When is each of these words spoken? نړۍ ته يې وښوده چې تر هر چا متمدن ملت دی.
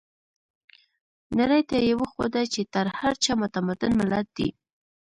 نړۍ 1.39 1.61
ته 1.69 1.77
يې 1.85 1.93
وښوده 1.99 2.41
چې 2.53 2.61
تر 2.73 2.85
هر 2.99 3.13
چا 3.23 3.33
متمدن 3.41 3.91
ملت 3.99 4.27
دی. 4.37 4.49